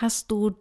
hast 0.00 0.30
du 0.30 0.56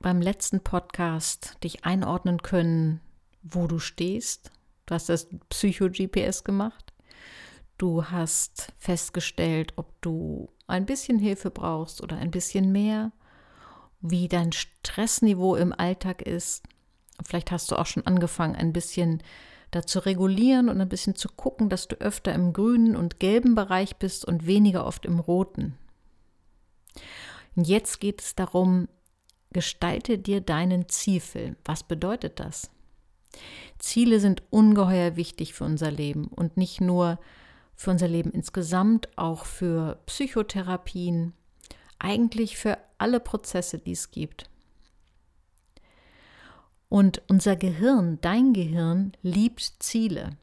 beim 0.00 0.20
letzten 0.20 0.60
Podcast 0.60 1.56
dich 1.62 1.84
einordnen 1.84 2.42
können, 2.42 3.00
wo 3.42 3.66
du 3.66 3.78
stehst. 3.78 4.50
Du 4.86 4.94
hast 4.94 5.08
das 5.08 5.28
Psycho-GPS 5.50 6.44
gemacht. 6.44 6.92
Du 7.76 8.06
hast 8.06 8.72
festgestellt, 8.78 9.74
ob 9.76 10.00
du 10.00 10.50
ein 10.66 10.86
bisschen 10.86 11.18
Hilfe 11.18 11.50
brauchst 11.50 12.02
oder 12.02 12.16
ein 12.16 12.30
bisschen 12.30 12.72
mehr, 12.72 13.12
wie 14.00 14.28
dein 14.28 14.52
Stressniveau 14.52 15.56
im 15.56 15.72
Alltag 15.72 16.22
ist. 16.22 16.64
Vielleicht 17.24 17.50
hast 17.50 17.70
du 17.70 17.76
auch 17.76 17.86
schon 17.86 18.06
angefangen, 18.06 18.56
ein 18.56 18.72
bisschen 18.72 19.22
da 19.70 19.84
zu 19.84 19.98
regulieren 19.98 20.68
und 20.68 20.80
ein 20.80 20.88
bisschen 20.88 21.14
zu 21.14 21.28
gucken, 21.28 21.68
dass 21.68 21.88
du 21.88 21.96
öfter 21.96 22.32
im 22.32 22.52
grünen 22.52 22.96
und 22.96 23.20
gelben 23.20 23.54
Bereich 23.54 23.96
bist 23.96 24.24
und 24.24 24.46
weniger 24.46 24.86
oft 24.86 25.04
im 25.04 25.18
roten. 25.18 25.76
Und 27.58 27.66
jetzt 27.66 27.98
geht 27.98 28.22
es 28.22 28.36
darum, 28.36 28.86
gestalte 29.50 30.16
dir 30.16 30.40
deinen 30.40 30.88
Zielfilm. 30.88 31.56
Was 31.64 31.82
bedeutet 31.82 32.38
das? 32.38 32.70
Ziele 33.80 34.20
sind 34.20 34.44
ungeheuer 34.50 35.16
wichtig 35.16 35.54
für 35.54 35.64
unser 35.64 35.90
Leben 35.90 36.28
und 36.28 36.56
nicht 36.56 36.80
nur 36.80 37.18
für 37.74 37.90
unser 37.90 38.06
Leben 38.06 38.30
insgesamt, 38.30 39.08
auch 39.18 39.44
für 39.44 39.98
Psychotherapien, 40.06 41.32
eigentlich 41.98 42.56
für 42.56 42.78
alle 42.96 43.18
Prozesse, 43.18 43.80
die 43.80 43.90
es 43.90 44.12
gibt. 44.12 44.48
Und 46.88 47.22
unser 47.28 47.56
Gehirn, 47.56 48.20
dein 48.20 48.52
Gehirn, 48.52 49.14
liebt 49.22 49.72
Ziele. 49.80 50.36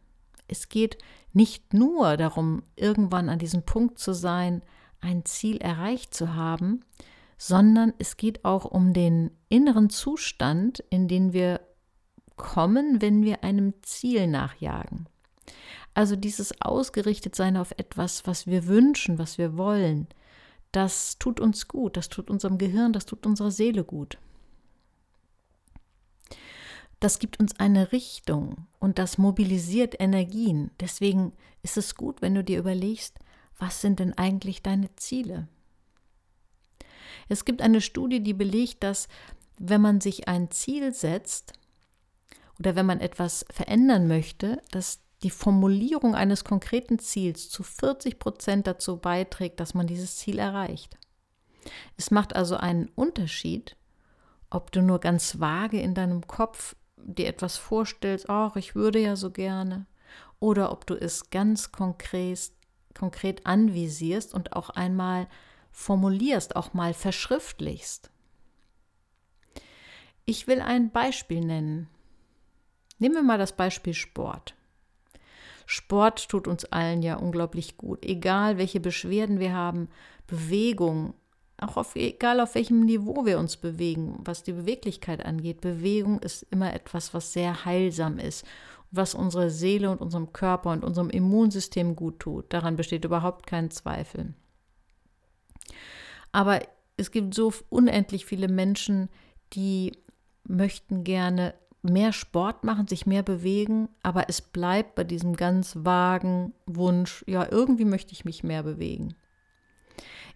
Es 0.49 0.67
geht 0.67 0.97
nicht 1.31 1.73
nur 1.73 2.17
darum, 2.17 2.63
irgendwann 2.75 3.29
an 3.29 3.39
diesem 3.39 3.63
Punkt 3.63 3.99
zu 3.99 4.11
sein, 4.13 4.61
ein 5.05 5.23
Ziel 5.23 5.57
erreicht 5.57 6.13
zu 6.13 6.33
haben, 6.33 6.83
sondern 7.37 7.93
es 7.99 8.17
geht 8.17 8.43
auch 8.43 8.65
um 8.65 8.93
den 8.93 9.31
inneren 9.49 9.89
Zustand, 9.89 10.83
in 10.89 11.07
den 11.07 11.31
wir 11.31 11.61
kommen, 12.35 13.01
wenn 13.01 13.23
wir 13.23 13.43
einem 13.43 13.73
Ziel 13.83 14.27
nachjagen. 14.27 15.07
Also 15.93 16.15
dieses 16.15 16.59
Ausgerichtetsein 16.61 17.55
auf 17.55 17.71
etwas, 17.77 18.27
was 18.27 18.47
wir 18.47 18.67
wünschen, 18.67 19.17
was 19.17 19.37
wir 19.37 19.57
wollen, 19.57 20.07
das 20.71 21.17
tut 21.19 21.39
uns 21.39 21.69
gut, 21.69 21.95
das 21.95 22.09
tut 22.09 22.29
unserem 22.29 22.57
Gehirn, 22.57 22.91
das 22.91 23.05
tut 23.05 23.25
unserer 23.25 23.51
Seele 23.51 23.85
gut. 23.85 24.17
Das 26.99 27.19
gibt 27.19 27.39
uns 27.39 27.59
eine 27.59 27.91
Richtung 27.91 28.67
und 28.79 28.97
das 28.99 29.17
mobilisiert 29.17 29.95
Energien. 29.99 30.71
Deswegen 30.79 31.31
ist 31.63 31.77
es 31.77 31.95
gut, 31.95 32.21
wenn 32.21 32.35
du 32.35 32.43
dir 32.43 32.59
überlegst, 32.59 33.19
was 33.57 33.81
sind 33.81 33.99
denn 33.99 34.17
eigentlich 34.17 34.61
deine 34.61 34.93
Ziele? 34.95 35.47
Es 37.27 37.45
gibt 37.45 37.61
eine 37.61 37.81
Studie, 37.81 38.21
die 38.21 38.33
belegt, 38.33 38.83
dass 38.83 39.07
wenn 39.57 39.81
man 39.81 40.01
sich 40.01 40.27
ein 40.27 40.51
Ziel 40.51 40.93
setzt 40.93 41.53
oder 42.59 42.75
wenn 42.75 42.85
man 42.85 42.99
etwas 42.99 43.45
verändern 43.49 44.07
möchte, 44.07 44.61
dass 44.71 44.99
die 45.23 45.29
Formulierung 45.29 46.13
eines 46.13 46.43
konkreten 46.43 46.99
Ziels 46.99 47.49
zu 47.49 47.63
40 47.63 48.19
Prozent 48.19 48.67
dazu 48.67 48.97
beiträgt, 48.97 49.59
dass 49.59 49.73
man 49.73 49.87
dieses 49.87 50.17
Ziel 50.17 50.39
erreicht. 50.39 50.97
Es 51.97 52.11
macht 52.11 52.35
also 52.35 52.57
einen 52.57 52.89
Unterschied, 52.89 53.75
ob 54.49 54.71
du 54.71 54.81
nur 54.81 54.99
ganz 54.99 55.39
vage 55.39 55.79
in 55.79 55.95
deinem 55.95 56.27
Kopf 56.27 56.75
dir 56.97 57.27
etwas 57.27 57.57
vorstellst, 57.57 58.29
ach, 58.29 58.55
ich 58.55 58.75
würde 58.75 58.99
ja 58.99 59.15
so 59.15 59.31
gerne, 59.31 59.85
oder 60.39 60.71
ob 60.71 60.85
du 60.85 60.95
es 60.95 61.29
ganz 61.29 61.71
konkret, 61.71 62.51
konkret 62.95 63.45
anvisierst 63.45 64.33
und 64.33 64.53
auch 64.53 64.71
einmal 64.71 65.27
formulierst, 65.71 66.55
auch 66.55 66.73
mal 66.73 66.93
verschriftlichst. 66.93 68.09
Ich 70.25 70.47
will 70.47 70.61
ein 70.61 70.91
Beispiel 70.91 71.41
nennen. 71.41 71.87
Nehmen 72.97 73.15
wir 73.15 73.23
mal 73.23 73.37
das 73.37 73.55
Beispiel 73.55 73.93
Sport. 73.93 74.55
Sport 75.67 76.29
tut 76.29 76.47
uns 76.47 76.65
allen 76.65 77.01
ja 77.01 77.15
unglaublich 77.15 77.77
gut, 77.77 78.05
egal 78.05 78.57
welche 78.57 78.79
Beschwerden 78.79 79.39
wir 79.39 79.53
haben, 79.53 79.89
Bewegung, 80.27 81.13
auch 81.57 81.77
auf, 81.77 81.95
egal 81.95 82.39
auf 82.39 82.55
welchem 82.55 82.81
Niveau 82.81 83.25
wir 83.25 83.39
uns 83.39 83.57
bewegen, 83.57 84.19
was 84.23 84.43
die 84.43 84.53
Beweglichkeit 84.53 85.25
angeht. 85.25 85.61
Bewegung 85.61 86.19
ist 86.19 86.43
immer 86.51 86.73
etwas, 86.73 87.13
was 87.13 87.33
sehr 87.33 87.65
heilsam 87.65 88.19
ist, 88.19 88.45
was 88.91 89.13
unsere 89.13 89.49
Seele 89.49 89.89
und 89.89 90.01
unserem 90.01 90.33
Körper 90.33 90.71
und 90.71 90.83
unserem 90.83 91.09
Immunsystem 91.09 91.95
gut 91.95 92.19
tut. 92.19 92.53
Daran 92.53 92.75
besteht 92.75 93.05
überhaupt 93.05 93.47
kein 93.47 93.71
Zweifel. 93.71 94.33
Aber 96.31 96.61
es 96.97 97.11
gibt 97.11 97.33
so 97.33 97.53
unendlich 97.69 98.25
viele 98.25 98.47
Menschen, 98.47 99.09
die 99.53 99.93
möchten 100.47 101.03
gerne 101.03 101.53
mehr 101.81 102.13
Sport 102.13 102.63
machen, 102.63 102.87
sich 102.87 103.05
mehr 103.05 103.23
bewegen, 103.23 103.89
aber 104.01 104.27
es 104.27 104.41
bleibt 104.41 104.95
bei 104.95 105.03
diesem 105.03 105.35
ganz 105.35 105.75
vagen 105.83 106.53
Wunsch, 106.65 107.23
ja, 107.27 107.47
irgendwie 107.49 107.85
möchte 107.85 108.13
ich 108.13 108.25
mich 108.25 108.43
mehr 108.43 108.63
bewegen. 108.63 109.15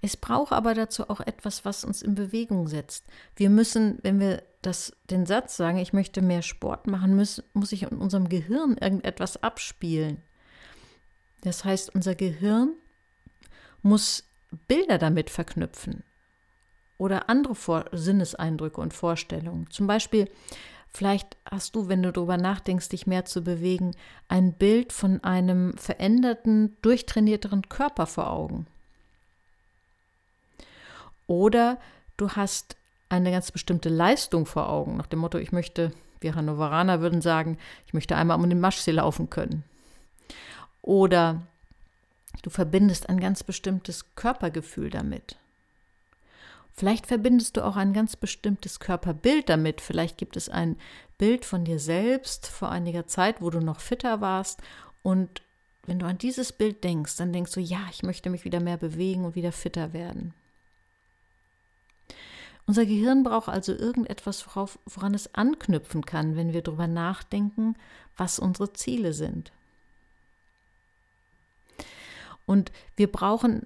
Es 0.02 0.16
braucht 0.16 0.54
aber 0.54 0.74
dazu 0.74 1.10
auch 1.10 1.20
etwas, 1.20 1.66
was 1.66 1.84
uns 1.84 2.02
in 2.02 2.16
Bewegung 2.16 2.68
setzt. 2.68 3.06
Wir 3.36 3.50
müssen, 3.50 4.00
wenn 4.02 4.20
wir 4.20 4.44
das, 4.62 4.94
den 5.10 5.26
Satz 5.26 5.58
sagen, 5.58 5.78
ich 5.78 5.94
möchte 5.94 6.22
mehr 6.22 6.42
Sport 6.42 6.88
machen, 6.88 7.16
muss, 7.16 7.44
muss 7.54 7.72
ich 7.72 7.84
in 7.84 7.98
unserem 7.98 8.30
Gehirn 8.30 8.78
irgendetwas 8.78 9.42
abspielen. 9.44 10.22
Das 11.42 11.64
heißt, 11.64 11.94
unser 11.96 12.16
Gehirn 12.16 12.74
muss 13.82 14.26
Bilder 14.68 14.98
damit 14.98 15.30
verknüpfen 15.30 16.04
oder 16.98 17.30
andere 17.30 17.56
Vor 17.56 17.86
Sinneseindrücke 17.92 18.82
und 18.82 18.94
Vorstellungen. 18.94 19.70
Zum 19.70 19.88
Beispiel, 19.88 20.30
vielleicht 20.90 21.38
hast 21.50 21.76
du, 21.76 21.88
wenn 21.88 22.04
du 22.04 22.12
darüber 22.12 22.38
nachdenkst, 22.38 22.90
dich 22.90 23.08
mehr 23.08 23.26
zu 23.26 23.42
bewegen, 23.42 23.96
ein 24.28 24.54
Bild 24.54 24.92
von 24.92 25.24
einem 25.24 25.78
veränderten, 25.78 26.78
durchtrainierteren 26.82 27.70
Körper 27.70 28.06
vor 28.06 28.32
Augen. 28.32 28.68
Oder 31.30 31.78
du 32.18 32.32
hast 32.32 32.76
eine 33.08 33.32
ganz 33.32 33.52
bestimmte 33.52 33.88
Leistung 33.88 34.46
vor 34.46 34.68
Augen, 34.70 34.98
nach 34.98 35.08
dem 35.08 35.20
Motto, 35.20 35.38
ich 35.38 35.52
möchte, 35.52 35.94
wir 36.20 36.36
Hannoveraner 36.36 37.00
würden 37.00 37.22
sagen, 37.22 37.58
ich 37.88 37.94
möchte 37.94 38.18
einmal 38.18 38.38
um 38.38 38.50
den 38.50 38.60
Maschsee 38.60 38.92
laufen 38.92 39.30
können. 39.30 39.64
Oder 40.82 41.42
Du 42.42 42.50
verbindest 42.50 43.10
ein 43.10 43.20
ganz 43.20 43.44
bestimmtes 43.44 44.16
Körpergefühl 44.16 44.90
damit. 44.90 45.38
Vielleicht 46.74 47.08
verbindest 47.08 47.58
du 47.58 47.66
auch 47.66 47.76
ein 47.76 47.92
ganz 47.92 48.16
bestimmtes 48.16 48.80
Körperbild 48.80 49.50
damit. 49.50 49.82
Vielleicht 49.82 50.18
gibt 50.18 50.38
es 50.38 50.48
ein 50.48 50.78
Bild 51.18 51.44
von 51.44 51.66
dir 51.66 51.80
selbst 51.80 52.48
vor 52.48 52.70
einiger 52.70 53.08
Zeit, 53.08 53.42
wo 53.42 53.50
du 53.50 53.60
noch 53.60 53.82
fitter 53.82 54.22
warst. 54.22 54.62
Und 55.04 55.42
wenn 55.86 56.00
du 56.00 56.06
an 56.06 56.18
dieses 56.18 56.54
Bild 56.54 56.84
denkst, 56.84 57.18
dann 57.18 57.34
denkst 57.34 57.52
du, 57.52 57.60
ja, 57.60 57.82
ich 57.92 58.04
möchte 58.04 58.30
mich 58.30 58.46
wieder 58.46 58.62
mehr 58.62 58.78
bewegen 58.78 59.26
und 59.26 59.36
wieder 59.36 59.52
fitter 59.52 59.92
werden. 59.92 60.34
Unser 62.70 62.86
Gehirn 62.86 63.24
braucht 63.24 63.50
also 63.50 63.74
irgendetwas, 63.74 64.46
worauf, 64.46 64.78
woran 64.86 65.16
es 65.16 65.34
anknüpfen 65.34 66.06
kann, 66.06 66.36
wenn 66.36 66.54
wir 66.54 66.62
darüber 66.62 66.86
nachdenken, 66.86 67.76
was 68.16 68.38
unsere 68.38 68.74
Ziele 68.74 69.12
sind. 69.12 69.52
Und 72.46 72.72
wir 72.96 73.12
brauchen 73.12 73.66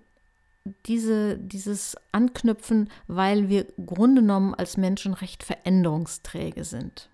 diese, 0.86 1.38
dieses 1.38 1.98
Anknüpfen, 2.14 2.90
weil 3.08 3.50
wir 3.50 3.66
Grunde 3.86 4.22
genommen 4.22 4.56
als 4.56 4.78
Menschen 4.78 5.14
recht 5.14 5.44
veränderungsträge 5.44 6.64
sind. 6.64 7.10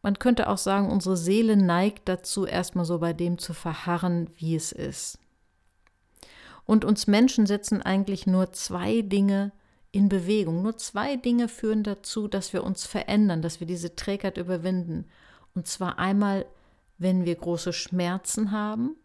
Man 0.00 0.20
könnte 0.20 0.48
auch 0.48 0.58
sagen, 0.58 0.92
unsere 0.92 1.16
Seele 1.16 1.56
neigt 1.56 2.08
dazu, 2.08 2.46
erstmal 2.46 2.84
so 2.84 3.00
bei 3.00 3.14
dem 3.14 3.36
zu 3.36 3.52
verharren, 3.52 4.30
wie 4.36 4.54
es 4.54 4.70
ist. 4.70 5.18
Und 6.66 6.84
uns 6.84 7.08
Menschen 7.08 7.46
setzen 7.46 7.82
eigentlich 7.82 8.28
nur 8.28 8.52
zwei 8.52 9.02
Dinge 9.02 9.50
in 9.92 10.08
Bewegung. 10.08 10.62
Nur 10.62 10.76
zwei 10.78 11.16
Dinge 11.16 11.48
führen 11.48 11.82
dazu, 11.84 12.26
dass 12.26 12.52
wir 12.52 12.64
uns 12.64 12.86
verändern, 12.86 13.42
dass 13.42 13.60
wir 13.60 13.66
diese 13.66 13.94
Trägheit 13.94 14.38
überwinden. 14.38 15.06
Und 15.54 15.68
zwar 15.68 15.98
einmal, 15.98 16.46
wenn 16.98 17.24
wir 17.24 17.34
große 17.34 17.72
Schmerzen 17.72 18.50
haben 18.50 18.96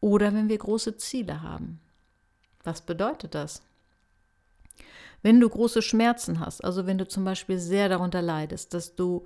oder 0.00 0.34
wenn 0.34 0.48
wir 0.48 0.58
große 0.58 0.96
Ziele 0.96 1.42
haben. 1.42 1.80
Was 2.64 2.80
bedeutet 2.80 3.34
das? 3.34 3.62
Wenn 5.22 5.40
du 5.40 5.48
große 5.48 5.80
Schmerzen 5.80 6.40
hast, 6.40 6.62
also 6.64 6.86
wenn 6.86 6.98
du 6.98 7.06
zum 7.06 7.24
Beispiel 7.24 7.58
sehr 7.58 7.88
darunter 7.88 8.20
leidest, 8.20 8.74
dass 8.74 8.96
du 8.96 9.24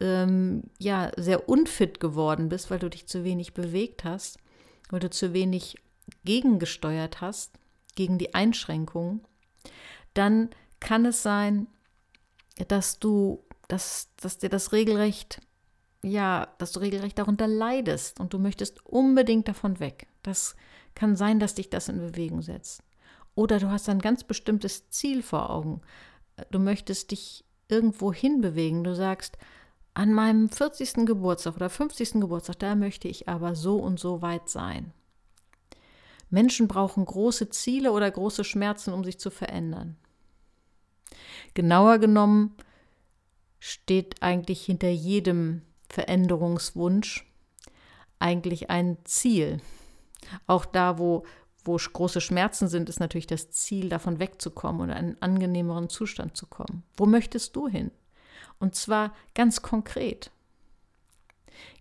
ähm, 0.00 0.64
ja 0.78 1.12
sehr 1.16 1.48
unfit 1.48 2.00
geworden 2.00 2.48
bist, 2.48 2.70
weil 2.70 2.78
du 2.78 2.88
dich 2.88 3.06
zu 3.06 3.24
wenig 3.24 3.54
bewegt 3.54 4.04
hast, 4.04 4.38
weil 4.90 5.00
du 5.00 5.10
zu 5.10 5.32
wenig 5.32 5.76
gegengesteuert 6.24 7.20
hast, 7.20 7.52
gegen 7.94 8.18
die 8.18 8.34
Einschränkungen, 8.34 9.20
dann 10.14 10.50
kann 10.80 11.04
es 11.06 11.22
sein, 11.22 11.66
dass 12.68 12.98
du, 12.98 13.44
dass, 13.68 14.08
dass 14.16 14.38
dir 14.38 14.48
das 14.48 14.72
regelrecht 14.72 15.40
ja, 16.06 16.48
dass 16.58 16.72
du 16.72 16.80
regelrecht 16.80 17.18
darunter 17.18 17.48
leidest 17.48 18.20
und 18.20 18.32
du 18.32 18.38
möchtest 18.38 18.84
unbedingt 18.86 19.48
davon 19.48 19.80
weg. 19.80 20.06
Das 20.22 20.54
kann 20.94 21.16
sein, 21.16 21.40
dass 21.40 21.54
dich 21.54 21.68
das 21.68 21.88
in 21.88 21.98
Bewegung 21.98 22.42
setzt. 22.42 22.82
Oder 23.34 23.58
du 23.58 23.70
hast 23.70 23.88
ein 23.88 23.98
ganz 23.98 24.24
bestimmtes 24.24 24.88
Ziel 24.90 25.22
vor 25.22 25.50
Augen. 25.50 25.80
Du 26.50 26.58
möchtest 26.58 27.10
dich 27.10 27.44
irgendwo 27.68 28.12
hinbewegen. 28.12 28.84
Du 28.84 28.94
sagst, 28.94 29.36
an 29.94 30.12
meinem 30.12 30.48
40. 30.48 31.06
Geburtstag 31.06 31.56
oder 31.56 31.70
50. 31.70 32.12
Geburtstag, 32.12 32.60
da 32.60 32.74
möchte 32.74 33.08
ich 33.08 33.28
aber 33.28 33.54
so 33.54 33.76
und 33.76 33.98
so 33.98 34.22
weit 34.22 34.48
sein. 34.48 34.92
Menschen 36.30 36.68
brauchen 36.68 37.04
große 37.04 37.50
Ziele 37.50 37.92
oder 37.92 38.10
große 38.10 38.44
Schmerzen, 38.44 38.92
um 38.92 39.04
sich 39.04 39.18
zu 39.18 39.30
verändern. 39.30 39.96
Genauer 41.54 41.98
genommen 41.98 42.54
steht 43.58 44.22
eigentlich 44.22 44.64
hinter 44.64 44.88
jedem 44.88 45.62
Veränderungswunsch 45.88 47.26
eigentlich 48.18 48.70
ein 48.70 48.98
Ziel. 49.04 49.60
Auch 50.46 50.64
da, 50.64 50.98
wo, 50.98 51.24
wo 51.64 51.76
große 51.76 52.20
Schmerzen 52.20 52.68
sind, 52.68 52.88
ist 52.88 53.00
natürlich 53.00 53.26
das 53.26 53.50
Ziel, 53.50 53.88
davon 53.88 54.18
wegzukommen 54.18 54.82
oder 54.82 54.98
in 54.98 55.06
einen 55.06 55.22
angenehmeren 55.22 55.88
Zustand 55.88 56.36
zu 56.36 56.46
kommen. 56.46 56.82
Wo 56.96 57.06
möchtest 57.06 57.56
du 57.56 57.68
hin? 57.68 57.90
Und 58.58 58.74
zwar 58.74 59.14
ganz 59.34 59.62
konkret. 59.62 60.30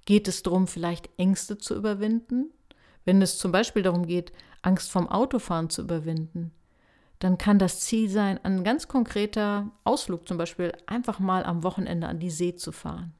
Geht 0.06 0.28
es 0.28 0.44
darum, 0.44 0.68
vielleicht 0.68 1.10
Ängste 1.18 1.58
zu 1.58 1.76
überwinden? 1.76 2.52
Wenn 3.06 3.22
es 3.22 3.38
zum 3.38 3.52
Beispiel 3.52 3.84
darum 3.84 4.06
geht, 4.06 4.32
Angst 4.62 4.92
vom 4.92 5.08
Autofahren 5.08 5.70
zu 5.70 5.84
überwinden, 5.84 6.52
dann 7.20 7.38
kann 7.38 7.60
das 7.60 7.80
Ziel 7.80 8.10
sein, 8.10 8.40
ein 8.44 8.64
ganz 8.64 8.88
konkreter 8.88 9.72
Ausflug 9.84 10.28
zum 10.28 10.38
Beispiel 10.38 10.74
einfach 10.86 11.20
mal 11.20 11.46
am 11.46 11.64
Wochenende 11.64 12.08
an 12.08 12.20
die 12.20 12.30
See 12.30 12.56
zu 12.56 12.72
fahren. 12.72 13.14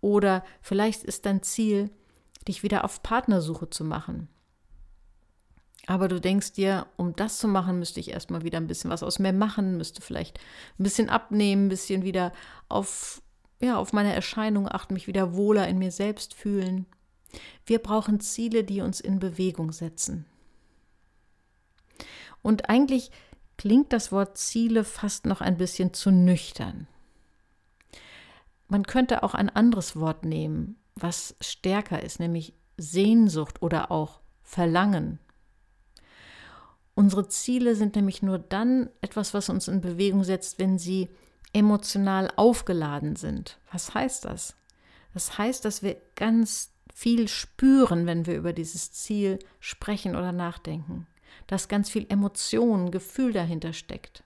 Oder 0.00 0.44
vielleicht 0.60 1.02
ist 1.02 1.26
dein 1.26 1.42
Ziel, 1.42 1.90
dich 2.46 2.62
wieder 2.62 2.84
auf 2.84 3.02
Partnersuche 3.02 3.68
zu 3.70 3.84
machen. 3.84 4.28
Aber 5.86 6.08
du 6.08 6.20
denkst 6.20 6.52
dir, 6.52 6.86
um 6.96 7.16
das 7.16 7.38
zu 7.38 7.48
machen, 7.48 7.78
müsste 7.78 8.00
ich 8.00 8.10
erstmal 8.10 8.44
wieder 8.44 8.58
ein 8.58 8.66
bisschen 8.66 8.90
was 8.90 9.02
aus 9.02 9.18
mir 9.18 9.32
machen, 9.32 9.76
müsste 9.76 10.02
vielleicht 10.02 10.38
ein 10.78 10.84
bisschen 10.84 11.08
abnehmen, 11.08 11.66
ein 11.66 11.68
bisschen 11.68 12.04
wieder 12.04 12.32
auf, 12.68 13.22
ja, 13.60 13.76
auf 13.76 13.92
meine 13.92 14.14
Erscheinung 14.14 14.68
achten, 14.68 14.94
mich 14.94 15.06
wieder 15.06 15.34
wohler 15.34 15.66
in 15.66 15.78
mir 15.78 15.90
selbst 15.90 16.34
fühlen. 16.34 16.86
Wir 17.66 17.78
brauchen 17.78 18.20
Ziele, 18.20 18.64
die 18.64 18.80
uns 18.80 19.00
in 19.00 19.18
Bewegung 19.18 19.72
setzen. 19.72 20.26
Und 22.42 22.68
eigentlich 22.68 23.10
klingt 23.56 23.92
das 23.92 24.10
Wort 24.10 24.38
Ziele 24.38 24.84
fast 24.84 25.26
noch 25.26 25.40
ein 25.40 25.56
bisschen 25.56 25.92
zu 25.92 26.10
nüchtern. 26.10 26.86
Man 28.68 28.86
könnte 28.86 29.22
auch 29.22 29.34
ein 29.34 29.50
anderes 29.50 29.96
Wort 29.96 30.24
nehmen, 30.24 30.76
was 30.94 31.36
stärker 31.40 32.02
ist, 32.02 32.20
nämlich 32.20 32.54
Sehnsucht 32.76 33.62
oder 33.62 33.90
auch 33.90 34.20
Verlangen. 34.42 35.18
Unsere 36.94 37.28
Ziele 37.28 37.76
sind 37.76 37.96
nämlich 37.96 38.22
nur 38.22 38.38
dann 38.38 38.90
etwas, 39.00 39.34
was 39.34 39.48
uns 39.48 39.68
in 39.68 39.80
Bewegung 39.80 40.24
setzt, 40.24 40.58
wenn 40.58 40.78
sie 40.78 41.08
emotional 41.52 42.30
aufgeladen 42.36 43.16
sind. 43.16 43.58
Was 43.72 43.94
heißt 43.94 44.24
das? 44.24 44.54
Das 45.14 45.38
heißt, 45.38 45.64
dass 45.64 45.82
wir 45.82 45.96
ganz 46.14 46.69
viel 46.94 47.28
spüren, 47.28 48.06
wenn 48.06 48.26
wir 48.26 48.36
über 48.36 48.52
dieses 48.52 48.92
Ziel 48.92 49.38
sprechen 49.58 50.16
oder 50.16 50.32
nachdenken. 50.32 51.06
Dass 51.46 51.68
ganz 51.68 51.90
viel 51.90 52.06
Emotion, 52.08 52.90
Gefühl 52.90 53.32
dahinter 53.32 53.72
steckt. 53.72 54.22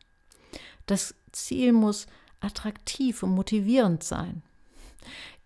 Das 0.87 1.15
Ziel 1.33 1.73
muss 1.73 2.07
attraktiv 2.41 3.23
und 3.23 3.31
motivierend 3.31 4.03
sein. 4.03 4.43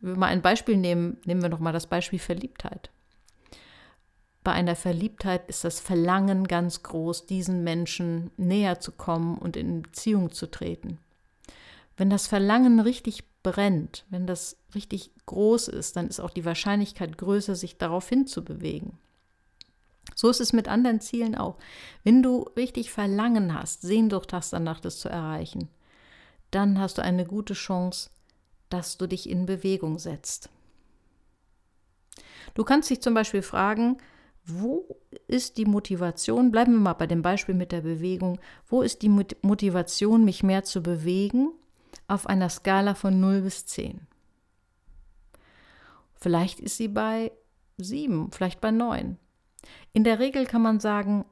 Wenn 0.00 0.12
wir 0.12 0.18
mal 0.18 0.26
ein 0.26 0.42
Beispiel 0.42 0.76
nehmen, 0.76 1.18
nehmen 1.24 1.42
wir 1.42 1.48
noch 1.48 1.58
mal 1.58 1.72
das 1.72 1.86
Beispiel 1.86 2.18
Verliebtheit. 2.18 2.90
Bei 4.44 4.52
einer 4.52 4.76
Verliebtheit 4.76 5.48
ist 5.48 5.64
das 5.64 5.80
Verlangen 5.80 6.46
ganz 6.46 6.82
groß, 6.82 7.26
diesen 7.26 7.64
Menschen 7.64 8.30
näher 8.36 8.80
zu 8.80 8.92
kommen 8.92 9.36
und 9.36 9.56
in 9.56 9.82
Beziehung 9.82 10.32
zu 10.32 10.50
treten. 10.50 10.98
Wenn 11.96 12.10
das 12.10 12.28
Verlangen 12.28 12.80
richtig 12.80 13.27
brennt, 13.42 14.04
wenn 14.10 14.26
das 14.26 14.56
richtig 14.74 15.10
groß 15.26 15.68
ist, 15.68 15.96
dann 15.96 16.08
ist 16.08 16.20
auch 16.20 16.30
die 16.30 16.44
Wahrscheinlichkeit 16.44 17.18
größer, 17.18 17.54
sich 17.54 17.78
darauf 17.78 18.08
hinzubewegen. 18.08 18.98
So 20.14 20.28
ist 20.30 20.40
es 20.40 20.52
mit 20.52 20.68
anderen 20.68 21.00
Zielen 21.00 21.34
auch. 21.34 21.58
Wenn 22.02 22.22
du 22.22 22.42
richtig 22.56 22.90
Verlangen 22.90 23.54
hast, 23.54 23.82
Sehnsucht 23.82 24.32
hast 24.32 24.52
danach, 24.52 24.80
das 24.80 24.98
zu 24.98 25.08
erreichen, 25.08 25.68
dann 26.50 26.78
hast 26.78 26.98
du 26.98 27.02
eine 27.02 27.24
gute 27.24 27.54
Chance, 27.54 28.10
dass 28.70 28.96
du 28.96 29.06
dich 29.06 29.28
in 29.28 29.46
Bewegung 29.46 29.98
setzt. 29.98 30.50
Du 32.54 32.64
kannst 32.64 32.90
dich 32.90 33.00
zum 33.00 33.14
Beispiel 33.14 33.42
fragen, 33.42 33.98
wo 34.44 34.96
ist 35.26 35.58
die 35.58 35.66
Motivation? 35.66 36.50
Bleiben 36.50 36.72
wir 36.72 36.80
mal 36.80 36.94
bei 36.94 37.06
dem 37.06 37.20
Beispiel 37.20 37.54
mit 37.54 37.70
der 37.70 37.82
Bewegung. 37.82 38.40
Wo 38.66 38.80
ist 38.80 39.02
die 39.02 39.10
Motivation, 39.10 40.24
mich 40.24 40.42
mehr 40.42 40.64
zu 40.64 40.82
bewegen? 40.82 41.52
Auf 42.08 42.26
einer 42.26 42.48
Skala 42.48 42.94
von 42.94 43.20
0 43.20 43.42
bis 43.42 43.66
10. 43.66 44.00
Vielleicht 46.14 46.58
ist 46.58 46.76
sie 46.78 46.88
bei 46.88 47.30
7, 47.76 48.32
vielleicht 48.32 48.60
bei 48.60 48.70
9. 48.70 49.18
In 49.92 50.04
der 50.04 50.18
Regel 50.18 50.46
kann 50.46 50.62
man 50.62 50.80
sagen, 50.80 51.24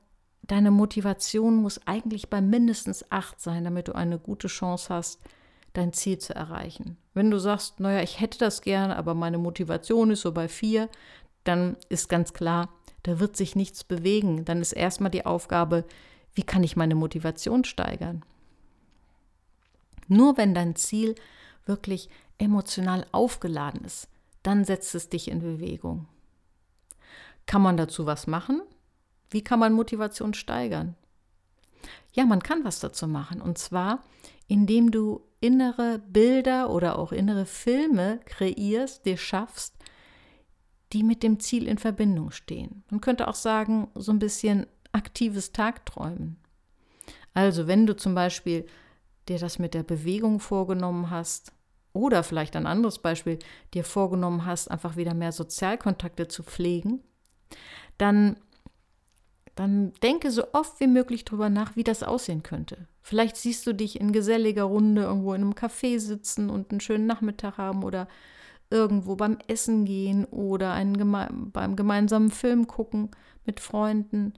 deine 0.43 0.70
Motivation 0.70 1.56
muss 1.56 1.84
eigentlich 1.87 2.31
bei 2.31 2.40
mindestens 2.40 3.11
8 3.11 3.40
sein, 3.40 3.64
damit 3.64 3.88
du 3.88 3.94
eine 3.94 4.19
gute 4.19 4.49
Chance 4.49 4.94
hast, 4.94 5.20
dein 5.73 5.93
Ziel 5.93 6.19
zu 6.19 6.34
erreichen. 6.34 6.96
Wenn 7.14 7.31
du 7.31 7.38
sagst, 7.38 7.81
naja, 7.81 8.02
ich 8.02 8.20
hätte 8.20 8.38
das 8.38 8.62
gerne, 8.62 8.96
aber 8.96 9.14
meine 9.14 9.38
Motivation 9.38 10.11
ist 10.11 10.20
so 10.20 10.32
bei 10.32 10.49
4, 10.49 10.88
dann 11.44 11.76
ist 11.88 12.08
ganz 12.08 12.32
klar, 12.32 12.69
da 13.02 13.19
wird 13.19 13.37
sich 13.37 13.56
nichts 13.56 13.84
bewegen. 13.84 14.44
Dann 14.44 14.61
ist 14.61 14.72
erstmal 14.72 15.11
die 15.11 15.26
Aufgabe, 15.26 15.84
wie 16.34 16.43
kann 16.43 16.62
ich 16.62 16.76
meine 16.76 16.94
Motivation 16.94 17.64
steigern? 17.64 18.25
Nur 20.08 20.37
wenn 20.37 20.55
dein 20.55 20.76
Ziel 20.76 21.14
wirklich 21.64 22.08
emotional 22.38 23.06
aufgeladen 23.12 23.85
ist, 23.85 24.08
dann 24.43 24.64
setzt 24.64 24.94
es 24.94 25.08
dich 25.08 25.29
in 25.29 25.41
Bewegung. 25.41 26.06
Kann 27.47 27.62
man 27.62 27.76
dazu 27.76 28.06
was 28.06 28.26
machen? 28.26 28.62
Wie 29.31 29.43
kann 29.43 29.58
man 29.58 29.73
Motivation 29.73 30.35
steigern? 30.35 30.94
Ja, 32.12 32.25
man 32.25 32.43
kann 32.43 32.64
was 32.64 32.81
dazu 32.81 33.06
machen. 33.06 33.41
Und 33.41 33.58
zwar, 33.58 34.05
indem 34.49 34.91
du 34.91 35.23
innere 35.41 35.99
Bilder 35.99 36.70
oder 36.70 36.99
auch 36.99 37.12
innere 37.12 37.47
Filme 37.47 38.20
kreierst, 38.25 39.05
dir 39.05 39.17
schaffst, 39.17 39.75
die 40.93 41.03
mit 41.03 41.23
dem 41.23 41.41
Ziel 41.41 41.67
in 41.67 41.79
Verbindung 41.79 42.31
stehen. 42.31 42.84
Man 42.91 43.01
könnte 43.01 43.29
auch 43.29 43.34
sagen, 43.34 43.89
so 43.94 44.13
ein 44.13 44.19
bisschen 44.19 44.67
aktives 44.93 45.53
Tagträumen. 45.53 46.36
Also, 47.34 47.67
wenn 47.67 47.86
du 47.86 47.96
zum 47.96 48.15
Beispiel 48.15 48.67
dir 49.29 49.39
das 49.39 49.59
mit 49.59 49.75
der 49.75 49.83
Bewegung 49.83 50.41
vorgenommen 50.41 51.11
hast, 51.11 51.53
oder 51.97 52.23
vielleicht 52.23 52.56
ein 52.56 52.67
anderes 52.67 52.99
Beispiel, 52.99 53.39
dir 53.75 53.83
vorgenommen 53.83 54.45
hast, 54.45 54.71
einfach 54.71 54.97
wieder 54.97 55.15
mehr 55.15 55.33
Sozialkontakte 55.33 56.29
zu 56.29 56.43
pflegen, 56.43 57.01
dann, 57.99 58.37
dann 59.55 59.93
denke 60.03 60.31
so 60.31 60.53
oft 60.53 60.79
wie 60.81 60.87
möglich 60.87 61.25
darüber 61.25 61.49
nach, 61.49 61.75
wie 61.75 61.85
das 61.85 62.03
aussehen 62.03 62.43
könnte. 62.43 62.87
Vielleicht 63.01 63.37
siehst 63.37 63.67
du 63.67 63.73
dich 63.73 64.01
in 64.01 64.13
geselliger 64.13 64.65
Runde 64.65 65.03
irgendwo 65.03 65.33
in 65.33 65.43
einem 65.43 65.55
Café 65.55 65.99
sitzen 65.99 66.51
und 66.51 66.71
einen 66.71 66.81
schönen 66.81 67.06
Nachmittag 67.06 67.56
haben 67.56 67.83
oder 67.83 68.09
irgendwo 68.69 69.17
beim 69.17 69.39
Essen 69.47 69.85
gehen 69.85 70.25
oder 70.27 70.73
einen 70.73 70.99
geme 70.99 71.29
beim 71.53 71.77
gemeinsamen 71.77 72.31
Film 72.31 72.67
gucken 72.67 73.11
mit 73.45 73.61
Freunden. 73.61 74.35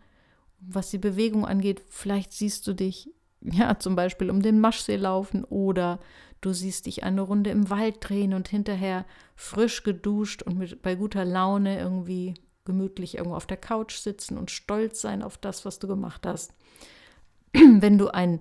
Was 0.60 0.90
die 0.90 0.98
Bewegung 0.98 1.46
angeht, 1.46 1.82
vielleicht 1.88 2.32
siehst 2.32 2.66
du 2.66 2.74
dich 2.74 3.10
ja 3.40 3.78
zum 3.78 3.96
Beispiel 3.96 4.30
um 4.30 4.42
den 4.42 4.60
Maschsee 4.60 4.96
laufen 4.96 5.44
oder 5.44 6.00
du 6.40 6.52
siehst 6.52 6.86
dich 6.86 7.04
eine 7.04 7.22
Runde 7.22 7.50
im 7.50 7.70
Wald 7.70 7.96
drehen 8.00 8.34
und 8.34 8.48
hinterher 8.48 9.04
frisch 9.36 9.82
geduscht 9.82 10.42
und 10.42 10.58
mit, 10.58 10.82
bei 10.82 10.94
guter 10.94 11.24
Laune 11.24 11.78
irgendwie 11.78 12.34
gemütlich 12.64 13.16
irgendwo 13.16 13.36
auf 13.36 13.46
der 13.46 13.56
Couch 13.56 13.96
sitzen 13.96 14.36
und 14.36 14.50
stolz 14.50 15.00
sein 15.00 15.22
auf 15.22 15.38
das, 15.38 15.64
was 15.64 15.78
du 15.78 15.88
gemacht 15.88 16.26
hast. 16.26 16.52
Wenn 17.52 17.98
du 17.98 18.08
einen 18.08 18.40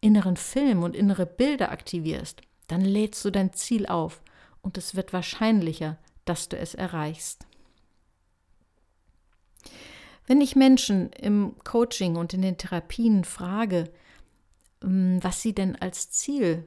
inneren 0.00 0.36
Film 0.36 0.82
und 0.82 0.94
innere 0.94 1.26
Bilder 1.26 1.72
aktivierst, 1.72 2.42
dann 2.68 2.80
lädst 2.80 3.24
du 3.24 3.30
dein 3.30 3.52
Ziel 3.52 3.86
auf 3.86 4.22
und 4.62 4.78
es 4.78 4.94
wird 4.94 5.12
wahrscheinlicher, 5.12 5.98
dass 6.24 6.48
du 6.48 6.56
es 6.56 6.74
erreichst. 6.74 7.46
Wenn 10.26 10.40
ich 10.40 10.56
Menschen 10.56 11.10
im 11.12 11.54
Coaching 11.64 12.16
und 12.16 12.34
in 12.34 12.42
den 12.42 12.58
Therapien 12.58 13.24
frage, 13.24 13.90
was 14.86 15.42
sie 15.42 15.52
denn 15.52 15.74
als 15.76 16.10
Ziel 16.10 16.64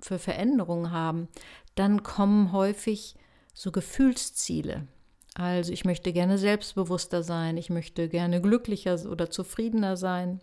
für 0.00 0.18
Veränderungen 0.18 0.92
haben, 0.92 1.28
dann 1.74 2.04
kommen 2.04 2.52
häufig 2.52 3.16
so 3.52 3.72
Gefühlsziele. 3.72 4.86
Also 5.34 5.72
ich 5.72 5.84
möchte 5.84 6.12
gerne 6.12 6.38
selbstbewusster 6.38 7.24
sein, 7.24 7.56
ich 7.56 7.70
möchte 7.70 8.08
gerne 8.08 8.40
glücklicher 8.40 8.98
oder 9.10 9.30
zufriedener 9.30 9.96
sein. 9.96 10.40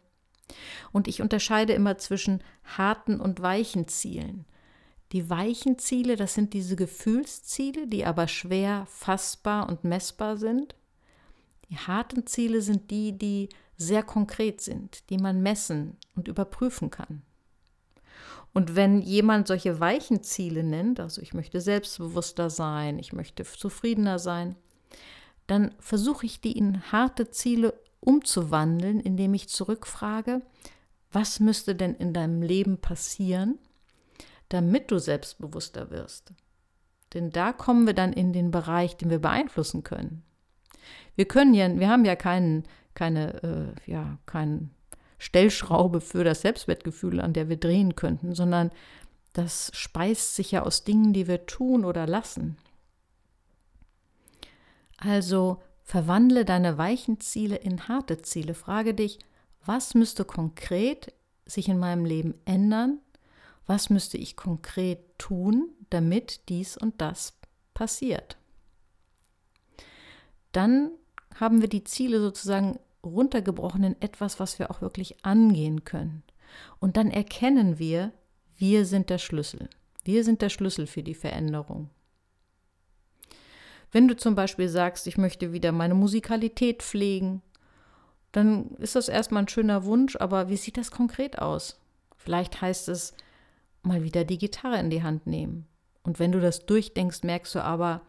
Und 0.92 1.08
ich 1.08 1.22
unterscheide 1.22 1.72
immer 1.72 1.98
zwischen 1.98 2.44
harten 2.66 3.22
und 3.22 3.42
weichen 3.42 3.88
Zielen. 3.88 4.46
Die 5.14 5.30
weichen 5.30 5.80
Ziele, 5.80 6.18
das 6.18 6.34
sind 6.34 6.54
diese 6.54 6.76
Gefühlsziele, 6.76 7.88
die 7.88 8.06
aber 8.06 8.28
schwer 8.28 8.86
fassbar 8.90 9.70
und 9.70 9.86
messbar 9.86 10.36
sind. 10.36 10.76
Die 11.70 11.78
harten 11.78 12.28
Ziele 12.28 12.62
sind 12.62 12.92
die, 12.92 13.18
die 13.18 13.48
sehr 13.82 14.04
konkret 14.04 14.62
sind, 14.62 15.10
die 15.10 15.18
man 15.18 15.42
messen 15.42 15.98
und 16.16 16.28
überprüfen 16.28 16.90
kann. 16.90 17.22
Und 18.54 18.76
wenn 18.76 19.02
jemand 19.02 19.48
solche 19.48 19.80
weichen 19.80 20.24
Ziele 20.24 20.64
nennt, 20.64 21.00
also 21.00 21.22
ich 21.22 21.34
möchte 21.34 21.62
selbstbewusster 21.62 22.50
sein, 22.50 23.00
ich 23.00 23.14
möchte 23.14 23.44
zufriedener 23.44 24.20
sein, 24.20 24.56
dann 25.48 25.74
versuche 25.80 26.26
ich 26.26 26.42
die 26.42 26.58
in 26.58 26.92
harte 26.92 27.30
Ziele 27.30 27.74
umzuwandeln, 28.02 29.00
indem 29.00 29.34
ich 29.34 29.50
zurückfrage, 29.50 30.42
was 31.12 31.40
müsste 31.40 31.76
denn 31.76 31.96
in 31.96 32.14
deinem 32.14 32.42
Leben 32.42 32.78
passieren, 32.78 33.58
damit 34.50 34.92
du 34.92 35.00
selbstbewusster 35.00 35.90
wirst? 35.90 36.34
Denn 37.14 37.30
da 37.30 37.54
kommen 37.54 37.86
wir 37.86 37.94
dann 37.94 38.14
in 38.14 38.34
den 38.34 38.52
Bereich, 38.52 38.96
den 38.96 39.10
wir 39.10 39.20
beeinflussen 39.20 39.84
können. 39.84 40.24
Wir 41.16 41.26
können 41.26 41.54
ja, 41.54 41.80
wir 41.80 41.90
haben 41.90 42.06
ja 42.06 42.16
keinen, 42.16 42.64
keine, 42.94 43.76
äh, 43.86 43.92
ja, 43.92 44.18
keinen 44.26 44.72
Stellschraube 45.18 46.02
für 46.02 46.24
das 46.24 46.42
Selbstwertgefühl, 46.42 47.22
an 47.22 47.34
der 47.34 47.48
wir 47.48 47.58
drehen 47.58 47.96
könnten, 47.96 48.34
sondern 48.34 48.72
das 49.34 49.72
speist 49.74 50.36
sich 50.36 50.52
ja 50.52 50.64
aus 50.64 50.84
Dingen, 50.84 51.14
die 51.14 51.28
wir 51.28 51.46
tun 51.46 51.86
oder 51.86 52.08
lassen. 52.08 52.58
Also 54.98 55.62
verwandle 55.84 56.46
deine 56.46 56.78
weichen 56.78 57.20
Ziele 57.20 57.56
in 57.56 57.88
harte 57.88 58.22
Ziele. 58.22 58.54
Frage 58.54 58.94
dich, 58.94 59.20
was 59.66 59.94
müsste 59.94 60.26
konkret 60.26 61.14
sich 61.46 61.70
in 61.70 61.80
meinem 61.80 62.06
Leben 62.06 62.36
ändern? 62.46 63.00
Was 63.68 63.90
müsste 63.90 64.18
ich 64.18 64.36
konkret 64.36 65.18
tun, 65.18 65.70
damit 65.90 66.50
dies 66.50 66.78
und 66.78 67.00
das 67.00 67.34
passiert? 67.74 68.38
Dann 70.52 70.92
haben 71.40 71.62
wir 71.62 71.70
die 71.70 71.84
Ziele 71.84 72.20
sozusagen 72.20 72.80
runtergebrochen 73.04 73.84
in 73.84 74.02
etwas, 74.02 74.40
was 74.40 74.60
wir 74.60 74.70
auch 74.70 74.82
wirklich 74.82 75.26
angehen 75.26 75.86
können. 75.86 76.24
Und 76.80 76.98
dann 76.98 77.10
erkennen 77.10 77.80
wir, 77.80 78.12
wir 78.58 78.86
sind 78.86 79.10
der 79.10 79.18
Schlüssel. 79.18 79.70
Wir 80.04 80.24
sind 80.24 80.42
der 80.42 80.50
Schlüssel 80.50 80.88
für 80.88 81.04
die 81.04 81.14
Veränderung. 81.14 81.90
Wenn 83.92 84.08
du 84.08 84.16
zum 84.16 84.36
Beispiel 84.36 84.70
sagst, 84.70 85.08
ich 85.08 85.18
möchte 85.18 85.52
wieder 85.52 85.72
meine 85.72 85.96
Musikalität 85.96 86.82
pflegen, 86.82 87.42
dann 88.32 88.72
ist 88.76 88.96
das 88.96 89.10
erstmal 89.10 89.44
ein 89.44 89.50
schöner 89.50 89.84
Wunsch, 89.84 90.16
aber 90.16 90.50
wie 90.50 90.58
sieht 90.58 90.78
das 90.78 90.92
konkret 90.92 91.40
aus? 91.40 91.80
Vielleicht 92.16 92.62
heißt 92.62 92.88
es, 92.88 93.14
mal 93.84 94.04
wieder 94.04 94.24
die 94.24 94.38
Gitarre 94.38 94.80
in 94.80 94.90
die 94.90 95.04
Hand 95.04 95.28
nehmen. 95.28 95.68
Und 96.04 96.20
wenn 96.20 96.32
du 96.32 96.40
das 96.40 96.66
durchdenkst, 96.66 97.24
merkst 97.24 97.56
du 97.56 97.64
aber, 97.64 98.02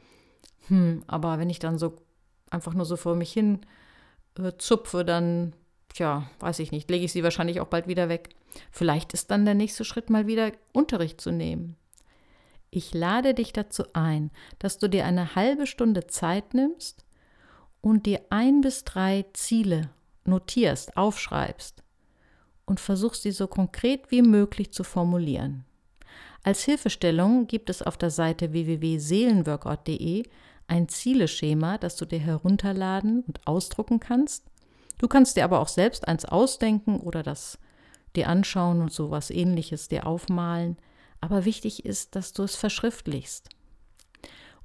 hm, 0.68 1.02
aber 1.06 1.38
wenn 1.38 1.50
ich 1.50 1.58
dann 1.58 1.78
so 1.78 1.96
einfach 2.52 2.74
nur 2.74 2.84
so 2.84 2.96
vor 2.96 3.14
mich 3.14 3.32
hin 3.32 3.60
äh, 4.38 4.52
zupfe, 4.58 5.04
dann, 5.04 5.54
tja, 5.92 6.28
weiß 6.40 6.58
ich 6.58 6.72
nicht, 6.72 6.90
lege 6.90 7.04
ich 7.04 7.12
sie 7.12 7.22
wahrscheinlich 7.22 7.60
auch 7.60 7.68
bald 7.68 7.88
wieder 7.88 8.08
weg. 8.08 8.30
Vielleicht 8.70 9.14
ist 9.14 9.30
dann 9.30 9.44
der 9.44 9.54
nächste 9.54 9.84
Schritt 9.84 10.10
mal 10.10 10.26
wieder 10.26 10.52
Unterricht 10.72 11.20
zu 11.20 11.30
nehmen. 11.30 11.76
Ich 12.70 12.94
lade 12.94 13.34
dich 13.34 13.52
dazu 13.52 13.84
ein, 13.92 14.30
dass 14.58 14.78
du 14.78 14.88
dir 14.88 15.04
eine 15.04 15.34
halbe 15.34 15.66
Stunde 15.66 16.06
Zeit 16.06 16.54
nimmst 16.54 17.04
und 17.82 18.06
dir 18.06 18.20
ein 18.30 18.62
bis 18.62 18.84
drei 18.84 19.26
Ziele 19.34 19.90
notierst, 20.24 20.96
aufschreibst 20.96 21.82
und 22.64 22.80
versuchst 22.80 23.22
sie 23.22 23.32
so 23.32 23.46
konkret 23.46 24.10
wie 24.10 24.22
möglich 24.22 24.72
zu 24.72 24.84
formulieren. 24.84 25.64
Als 26.44 26.64
Hilfestellung 26.64 27.46
gibt 27.46 27.70
es 27.70 27.82
auf 27.82 27.96
der 27.96 28.10
Seite 28.10 28.52
www.seelenworkout.de 28.52 30.24
ein 30.66 30.88
Zieleschema, 30.88 31.78
das 31.78 31.96
du 31.96 32.04
dir 32.04 32.18
herunterladen 32.20 33.22
und 33.22 33.46
ausdrucken 33.46 34.00
kannst. 34.00 34.44
Du 34.98 35.08
kannst 35.08 35.36
dir 35.36 35.44
aber 35.44 35.60
auch 35.60 35.68
selbst 35.68 36.06
eins 36.06 36.24
ausdenken 36.24 37.00
oder 37.00 37.22
das 37.22 37.58
dir 38.14 38.28
anschauen 38.28 38.80
und 38.80 38.92
so 38.92 39.10
was 39.10 39.30
ähnliches 39.30 39.88
dir 39.88 40.06
aufmalen. 40.06 40.76
Aber 41.20 41.44
wichtig 41.44 41.84
ist, 41.84 42.14
dass 42.16 42.32
du 42.32 42.42
es 42.42 42.56
verschriftlichst. 42.56 43.48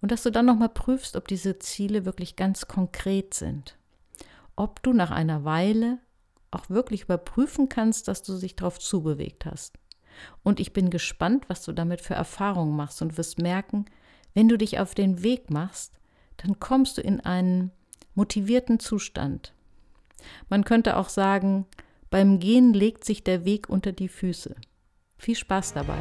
Und 0.01 0.11
dass 0.11 0.23
du 0.23 0.31
dann 0.31 0.45
nochmal 0.45 0.69
prüfst, 0.69 1.15
ob 1.15 1.27
diese 1.27 1.59
Ziele 1.59 2.05
wirklich 2.05 2.35
ganz 2.35 2.67
konkret 2.67 3.33
sind. 3.33 3.77
Ob 4.55 4.83
du 4.83 4.93
nach 4.93 5.11
einer 5.11 5.43
Weile 5.43 5.99
auch 6.51 6.69
wirklich 6.69 7.03
überprüfen 7.03 7.69
kannst, 7.69 8.07
dass 8.07 8.23
du 8.23 8.37
dich 8.37 8.55
darauf 8.55 8.79
zubewegt 8.79 9.45
hast. 9.45 9.77
Und 10.43 10.59
ich 10.59 10.73
bin 10.73 10.89
gespannt, 10.89 11.45
was 11.47 11.63
du 11.63 11.71
damit 11.71 12.01
für 12.01 12.15
Erfahrungen 12.15 12.75
machst 12.75 13.01
und 13.01 13.17
wirst 13.17 13.39
merken, 13.39 13.85
wenn 14.37 14.49
du 14.49 14.55
dich 14.55 14.77
auf 14.77 14.93
den 14.93 15.23
Weg 15.23 15.49
machst, 15.49 15.93
dann 16.37 16.59
kommst 16.59 16.99
du 16.99 17.01
in 17.01 17.21
einen 17.21 17.71
motivierten 18.13 18.79
Zustand. 18.79 19.51
Man 20.47 20.63
könnte 20.63 20.97
auch 20.97 21.09
sagen, 21.09 21.65
beim 22.11 22.39
Gehen 22.39 22.71
legt 22.71 23.03
sich 23.03 23.23
der 23.23 23.45
Weg 23.45 23.67
unter 23.67 23.93
die 23.93 24.09
Füße. 24.09 24.53
Viel 25.17 25.35
Spaß 25.35 25.73
dabei. 25.73 25.97